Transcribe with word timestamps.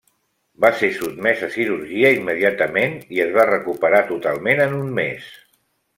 Va 0.63 0.69
ser 0.77 0.87
sotmès 0.93 1.43
a 1.47 1.49
cirurgia 1.57 2.11
immediatament 2.19 2.95
i 3.19 3.21
es 3.27 3.37
va 3.39 3.47
recuperar 3.51 4.01
totalment 4.13 4.63
en 4.67 4.75
un 4.79 4.89
mes. 5.03 5.29